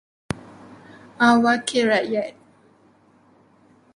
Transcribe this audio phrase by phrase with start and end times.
[1.43, 2.35] Wakil rakyat.